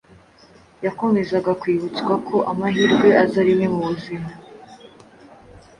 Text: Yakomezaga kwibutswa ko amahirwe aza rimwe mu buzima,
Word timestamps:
Yakomezaga 0.85 1.51
kwibutswa 1.61 2.13
ko 2.27 2.37
amahirwe 2.51 3.09
aza 3.23 3.39
rimwe 3.47 3.65
mu 3.73 3.81
buzima, 3.87 4.29